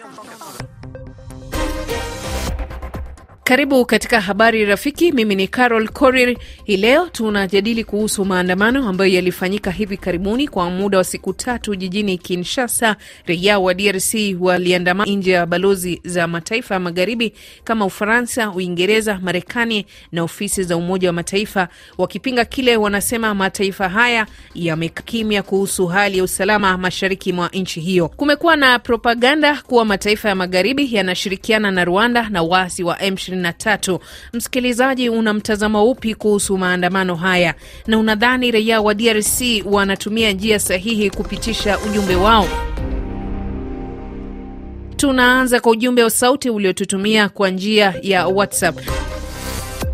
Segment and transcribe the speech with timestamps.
[0.00, 0.79] 그렇 게.
[3.50, 5.12] Karibu katika habari rafiki.
[5.12, 6.36] Mimi ni Carol Korir.
[6.64, 12.18] Hii leo tunajadili kuhusu maandamano ambayo yalifanyika hivi karibuni kwa muda wa siku tatu jijini
[12.18, 12.96] Kinshasa.
[13.26, 17.32] Raia wa DRC waliandamana nje ya balozi za mataifa ya magharibi
[17.64, 24.26] kama Ufaransa, Uingereza, Marekani na ofisi za Umoja wa Mataifa, wakipinga kile wanasema mataifa haya
[24.54, 28.08] yamekimya kuhusu hali ya usalama mashariki mwa nchi hiyo.
[28.08, 33.39] Kumekuwa na propaganda kuwa mataifa ya magharibi yanashirikiana na Rwanda na waasi wa M23.
[34.32, 37.54] Msikilizaji, una mtazamo upi kuhusu maandamano haya,
[37.86, 42.46] na unadhani raia wa DRC wanatumia njia sahihi kupitisha ujumbe wao?
[44.96, 48.78] Tunaanza kwa ujumbe wa sauti uliotutumia kwa njia ya WhatsApp.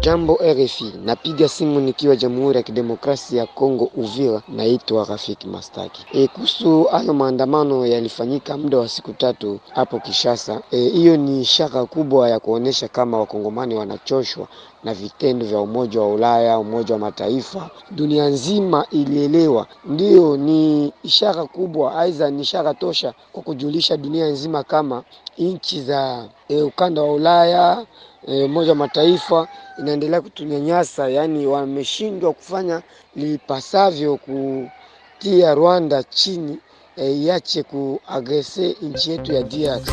[0.07, 4.43] Jambo RFI, napiga simu nikiwa Jamhuri ya Kidemokrasia ya Kongo, Uvira.
[4.49, 6.07] Naitwa Rafiki Mastaki.
[6.13, 10.61] E, kuhusu hayo maandamano yalifanyika muda wa siku tatu hapo Kishasa.
[10.71, 14.49] Hiyo e, ni ishara kubwa ya kuonesha kama wakongomani wanachoshwa
[14.85, 19.67] na vitendo vya Umoja wa Ulaya, Umoja wa Mataifa, dunia nzima ilielewa.
[19.85, 25.03] Ndiyo, ni ishara kubwa, aidha ni ishara tosha kwa kujulisha dunia nzima kama
[25.39, 27.87] nchi za e, ukanda wa Ulaya
[28.27, 32.83] Umoja wa Mataifa inaendelea kutunyanyasa, yaani wameshindwa kufanya
[33.17, 36.59] lipasavyo kutia Rwanda chini
[36.97, 39.89] iache e, kuagrese nchi yetu ya DRC.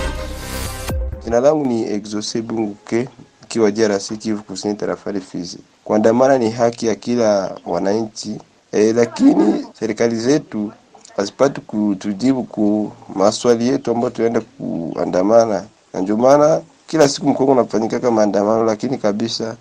[1.23, 3.09] Jina langu ni Exose Bunguke
[3.44, 5.57] ikiwa DRC, Kivu Kusini, tarafani Fizi.
[5.83, 8.38] Kuandamana ni haki ya kila wananchi
[8.72, 10.72] e, lakini serikali zetu
[11.17, 18.11] hazipati kutujibu ku maswali yetu ambayo tunaenda kuandamana, na ndio maana kila siku Mkongo unafanyika
[18.11, 19.56] maandamano, lakini kabisa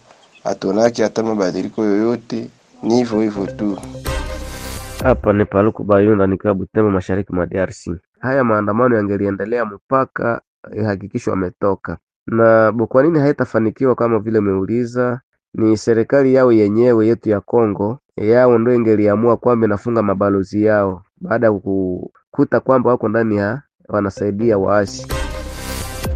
[0.45, 2.51] hatonaki hata mabadiliko yoyote.
[2.83, 3.79] Ni hivyo hivyo tu.
[5.03, 7.91] Hapa ni Paluku Bayunda nikiwa Butembo, mashariki mwa DRC.
[8.21, 10.41] Haya maandamano yangeliendelea mpaka
[10.77, 15.21] ihakikishwa ametoka na kwa nini haitafanikiwa kama vile umeuliza?
[15.55, 21.47] Ni serikali yao yenyewe yetu ya Kongo yao ndio ingeliamua kwamba inafunga mabalozi yao baada
[21.47, 25.07] ya kukuta kwamba wako ndani ya wanasaidia waasi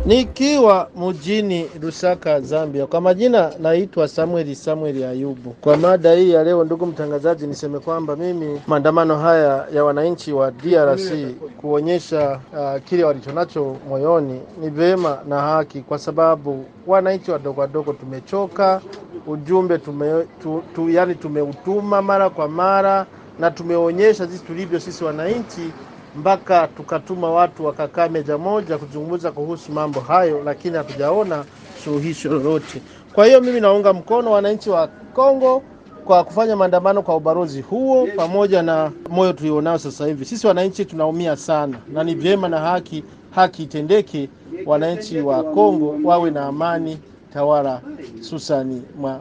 [0.06, 2.86] Nikiwa mjini Lusaka, Zambia.
[2.86, 5.50] Kwa majina naitwa Samueli Samueli Ayubu.
[5.60, 10.50] Kwa mada hii ya leo, ndugu mtangazaji, niseme kwamba mimi maandamano haya ya wananchi wa
[10.50, 11.12] DRC
[11.60, 18.80] kuonyesha uh, kile walichonacho moyoni ni vema na haki, kwa sababu wananchi wadogo wadogo tumechoka.
[19.26, 23.06] Ujumbe tume, tu, tu, yani tumeutuma mara kwa mara
[23.38, 25.70] na tumeonyesha jinsi tulivyo sisi wananchi
[26.16, 31.44] mpaka tukatuma watu wakakaa meja moja kuzungumza kuhusu mambo hayo, lakini hatujaona
[31.84, 32.80] suluhisho lolote.
[33.12, 35.62] Kwa hiyo mimi naunga mkono wananchi wa Kongo
[36.04, 40.24] kwa kufanya maandamano kwa ubalozi huo, pamoja na moyo tulionao sasa hivi.
[40.24, 44.28] Sisi wananchi tunaumia sana, na ni vyema na haki haki itendeke,
[44.66, 46.98] wananchi wa Kongo wawe na amani
[47.32, 47.80] tawala,
[48.18, 49.20] hususani mwa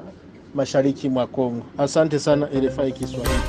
[0.56, 1.62] mashariki mwa Kongo.
[1.78, 3.40] Asante sana RFI Kiswahili.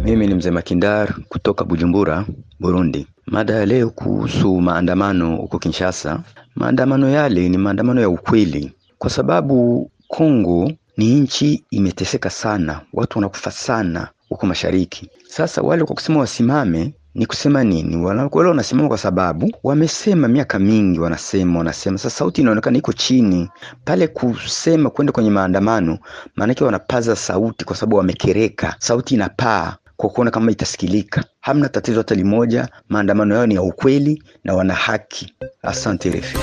[0.00, 2.24] Mimi ni mzee Makindar kutoka Bujumbura,
[2.60, 3.06] Burundi.
[3.26, 6.20] Mada ya leo kuhusu maandamano huko Kinshasa.
[6.56, 13.50] Maandamano yale ni maandamano ya ukweli, kwa sababu Kongo ni nchi imeteseka sana, watu wanakufa
[13.50, 15.10] sana huko mashariki.
[15.28, 17.96] Sasa wale kwa kusema wasimame ni kusema nini?
[17.96, 21.98] Wale wanasimama kwa sababu wamesema miaka mingi, wanasema wanasema.
[21.98, 23.48] Sasa sauti inaonekana iko chini
[23.84, 25.98] pale, kusema kwenda kwenye maandamano,
[26.36, 31.24] maanake wanapaza sauti kwa sababu wamekereka, sauti inapaa kwa kuona kama itasikilika.
[31.40, 35.34] Hamna tatizo hata limoja, maandamano yao ni ya ukweli na wana haki.
[35.62, 36.38] Asante refi.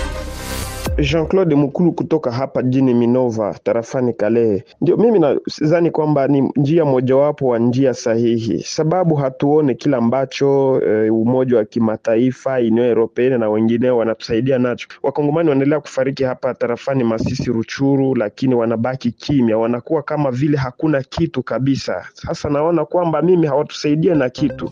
[0.98, 4.64] Jean-Claude Mukulu kutoka hapa jini Minova tarafani Kalehe.
[4.82, 11.10] Ndio mimi nadhani kwamba ni njia mojawapo wa njia sahihi, sababu hatuone kila ambacho e,
[11.10, 14.88] umoja wa kimataifa Union Europeenne na wengineo wanatusaidia nacho.
[15.04, 21.44] Wakongomani wanaendelea kufariki hapa tarafani Masisi, Ruchuru, lakini wanabaki kimya, wanakuwa kama vile hakuna kitu
[21.44, 22.06] kabisa.
[22.14, 24.72] Sasa naona kwamba mimi hawatusaidia na kitu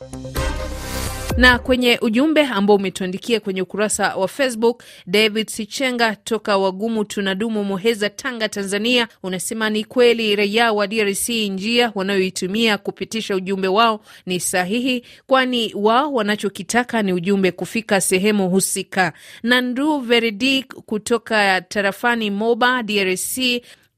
[1.38, 8.10] na kwenye ujumbe ambao umetuandikia kwenye ukurasa wa Facebook, David Sichenga toka Wagumu tunadumu Muheza,
[8.10, 15.06] Tanga, Tanzania, unasema ni kweli raia wa DRC njia wanayoitumia kupitisha ujumbe wao ni sahihi,
[15.28, 19.14] kwani wao wanachokitaka ni ujumbe kufika sehemu husika.
[19.44, 23.38] Nandu Veredi kutoka tarafani Moba, DRC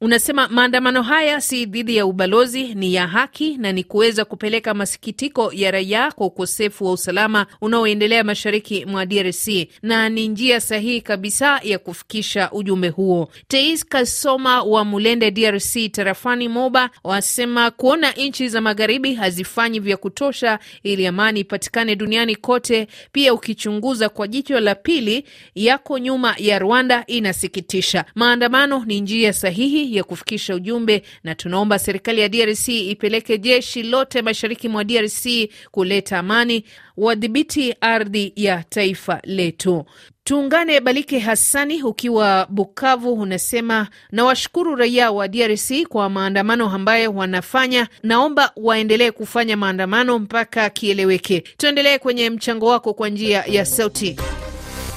[0.06, 5.52] unasema maandamano haya si dhidi ya ubalozi, ni ya haki na ni kuweza kupeleka masikitiko
[5.54, 9.48] ya raia kwa ukosefu wa usalama unaoendelea mashariki mwa DRC
[9.82, 13.30] na ni njia sahihi kabisa ya kufikisha ujumbe huo.
[13.48, 20.60] Teis Kasoma wa Mulende, DRC, tarafani Moba, wasema kuona nchi za magharibi hazifanyi vya kutosha
[20.84, 25.26] ili amani ipatikane duniani kote, pia ukichunguza kwa jicho la pili,
[25.56, 28.06] yako nyuma ya Rwanda, inasikitisha.
[28.16, 34.22] Maandamano ni njia sahihi ya kufikisha ujumbe, na tunaomba serikali ya DRC ipeleke jeshi lote
[34.22, 35.26] mashariki mwa DRC
[35.72, 36.64] kuleta amani,
[36.98, 39.86] wadhibiti ardhi ya taifa letu.
[40.24, 40.80] Tuungane.
[40.80, 49.12] Balike Hassani ukiwa Bukavu unasema nawashukuru raia wa DRC kwa maandamano ambayo wanafanya, naomba waendelee
[49.12, 51.40] kufanya maandamano mpaka kieleweke.
[51.58, 54.16] Tuendelee kwenye mchango wako kwa njia ya sauti.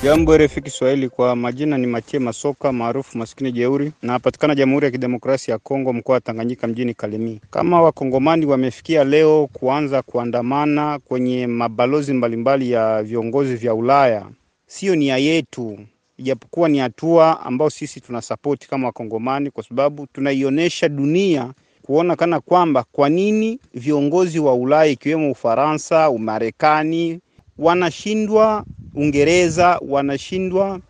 [0.03, 5.53] Jambo RFI Kiswahili, kwa majina ni Machie Masoka maarufu maskini jeuri, napatikana Jamhuri ya Kidemokrasia
[5.53, 7.41] ya Kongo, mkoa wa Tanganyika, mjini Kalemi.
[7.51, 14.27] Kama wakongomani wamefikia leo kuanza kuandamana kwenye mabalozi mbalimbali ya viongozi vya Ulaya,
[14.67, 15.79] siyo nia yetu,
[16.19, 21.53] ijapokuwa ni hatua ambayo sisi tunasapoti kama wakongomani, kwa sababu tunaionyesha dunia
[21.83, 27.21] kuona kana kwamba kwa nini viongozi wa Ulaya ikiwemo Ufaransa, Umarekani
[27.59, 28.65] wanashindwa
[28.99, 30.81] Uingereza wanashindwa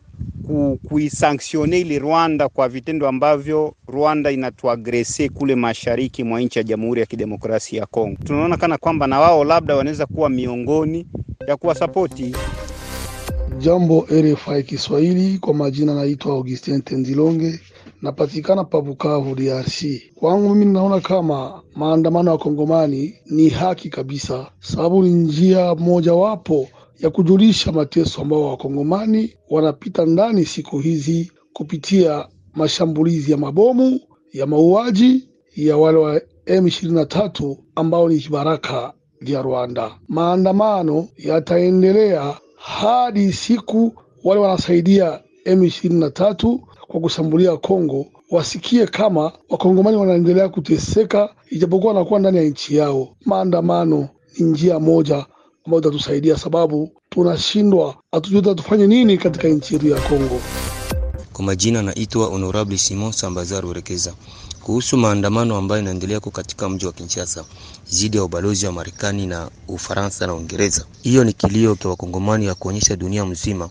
[0.46, 7.00] ku, kuisanktione ile Rwanda kwa vitendo ambavyo Rwanda inatuagrese kule mashariki mwa nchi ya Jamhuri
[7.00, 8.18] ya Kidemokrasia ya Kongo.
[8.24, 11.06] Tunaona kana kwamba na wao labda wanaweza kuwa miongoni
[11.48, 12.34] ya kuwasapoti.
[13.58, 17.60] Jambo RFI Kiswahili, kwa majina naitwa Augustin Tendilonge,
[18.02, 19.84] napatikana pa Bukavu, DRC.
[20.14, 26.68] Kwangu mimi ninaona kama maandamano ya Kongomani ni haki kabisa, sababu ni njia mojawapo
[27.00, 34.00] ya kujulisha mateso ambao wakongomani wanapita ndani siku hizi kupitia mashambulizi ya mabomu
[34.32, 39.90] ya mauaji ya wale wa M23 ambao ni kibaraka vya Rwanda.
[40.08, 43.92] Maandamano yataendelea hadi siku
[44.24, 46.58] wale wanasaidia M23
[46.88, 53.08] kwa kushambulia Kongo wasikie kama wakongomani wanaendelea kuteseka, ijapokuwa wanakuwa ndani ya nchi yao.
[53.24, 54.08] Maandamano
[54.38, 55.26] ni njia moja
[55.68, 60.40] ambayo itatusaidia sababu tunashindwa, hatujui tufanye nini katika nchi yetu ya Kongo.
[61.32, 64.14] Kwa majina naitwa Honorable Simon Sambazar Urekeza.
[64.62, 67.44] Kuhusu maandamano ambayo inaendelea ko katika mji wa Kinshasa
[67.92, 72.54] dhidi ya ubalozi wa Marekani na Ufaransa na Uingereza, hiyo ni kilio kwa wakongomani ya
[72.54, 73.68] kuonyesha dunia mzima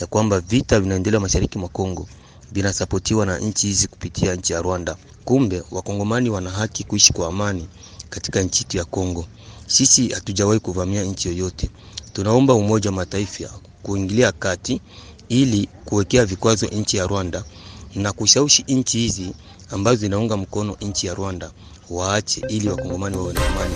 [0.00, 2.08] ya kwamba vita vinaendelea mashariki mwa Kongo
[2.52, 4.96] vinasapotiwa na nchi hizi kupitia nchi ya Rwanda.
[5.24, 7.68] Kumbe wakongomani wana haki kuishi kwa amani
[8.10, 9.24] katika nchi yetu ya Kongo.
[9.68, 11.70] Sisi hatujawahi kuvamia nchi yoyote.
[12.12, 13.50] Tunaomba Umoja wa Mataifa
[13.82, 14.80] kuingilia kati
[15.28, 17.44] ili kuwekea vikwazo nchi ya Rwanda
[17.94, 19.32] na kushawishi nchi hizi
[19.70, 21.50] ambazo zinaunga mkono nchi ya Rwanda
[21.90, 23.74] waache, ili wakongomani wawe na amani.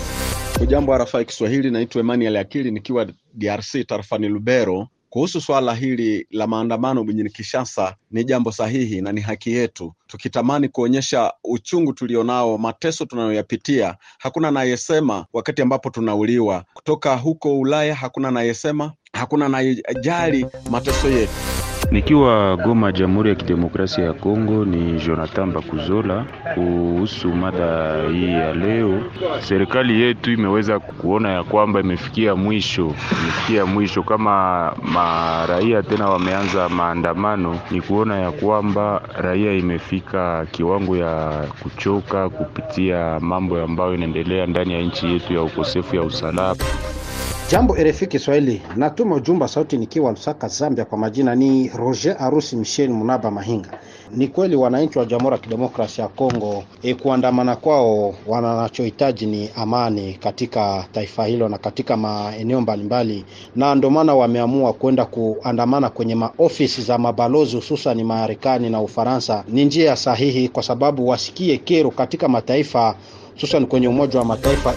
[0.61, 4.87] Ujambo RFI Kiswahili, naitwa Emmanuel Akili nikiwa DRC tarafani Lubero.
[5.13, 9.93] Kuhusu suala hili la maandamano mjini Kinshasa, ni jambo sahihi na ni haki yetu.
[10.07, 16.65] Tukitamani kuonyesha uchungu tulionao, mateso tunayoyapitia, hakuna anayesema wakati ambapo tunauliwa.
[16.73, 21.52] Kutoka huko Ulaya hakuna anayesema, hakuna anayejali mateso yetu.
[21.91, 26.25] Nikiwa Goma, Jamhuri ya Kidemokrasia ya Kongo, ni Jonathan Bakuzola.
[26.55, 28.99] Kuhusu mada hii ya leo,
[29.39, 34.03] serikali yetu imeweza kuona ya kwamba imefikia mwisho, imefikia mwisho.
[34.03, 43.19] Kama maraia tena wameanza maandamano, ni kuona ya kwamba raia imefika kiwango ya kuchoka kupitia
[43.19, 46.55] mambo ambayo inaendelea ndani ya nchi yetu ya ukosefu ya usalama.
[47.53, 50.85] Jambo RFI Kiswahili, natuma ujumbe sauti nikiwa Lusaka, Zambia.
[50.85, 53.69] Kwa majina ni Roger Arusi Michel Munaba Mahinga.
[54.11, 60.13] Ni kweli wananchi wa Jamhuri ya Kidemokrasia ya Kongo e, kuandamana kwao wanachohitaji ni amani
[60.13, 66.81] katika taifa hilo na katika maeneo mbalimbali, na ndio maana wameamua kwenda kuandamana kwenye maofisi
[66.81, 69.43] za mabalozi hususan Marekani na Ufaransa.
[69.47, 72.95] Ni njia sahihi kwa sababu wasikie kero katika mataifa
[73.33, 74.73] hususan kwenye Umoja wa Mataifa.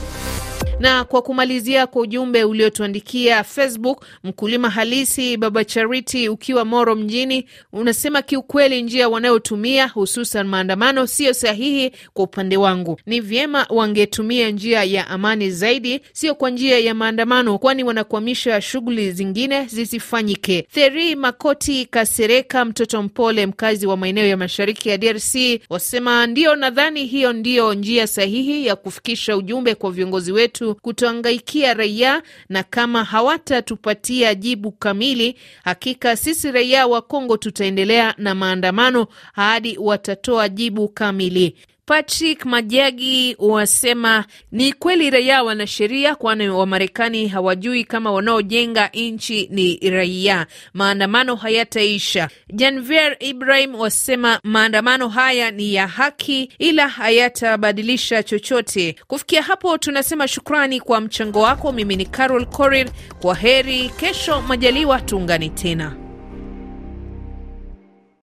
[0.80, 8.22] Na kwa kumalizia kwa ujumbe uliotuandikia Facebook, mkulima halisi Baba Chariti ukiwa Moro mjini unasema
[8.22, 11.90] kiukweli, njia wanayotumia hususan maandamano sio sahihi.
[12.14, 17.58] Kwa upande wangu, ni vyema wangetumia njia ya amani zaidi, sio kwa njia ya maandamano,
[17.58, 20.62] kwani wanakwamisha shughuli zingine zisifanyike.
[20.62, 25.34] Theri Makoti Kasereka, mtoto mpole, mkazi wa maeneo ya mashariki ya DRC,
[25.70, 31.74] wasema ndio, nadhani hiyo ndiyo njia sahihi ya kufikisha ujumbe kwa viongozi wetu wetu kutoangaikia
[31.74, 39.78] raia, na kama hawatatupatia jibu kamili, hakika sisi raia wa Kongo tutaendelea na maandamano hadi
[39.78, 41.56] watatoa jibu kamili.
[41.86, 49.90] Patrick Majagi wasema ni kweli raia wana sheria, kwani Wamarekani hawajui kama wanaojenga nchi ni
[49.90, 50.46] raia.
[50.74, 52.28] Maandamano hayataisha.
[52.52, 58.96] Janvier Ibrahim wasema maandamano haya ni ya haki, ila hayatabadilisha chochote.
[59.06, 61.72] Kufikia hapo, tunasema shukrani kwa mchango wako.
[61.72, 62.88] Mimi ni Carol Korir,
[63.20, 63.88] kwa heri.
[63.88, 66.05] Kesho majaliwa, tuungane tena.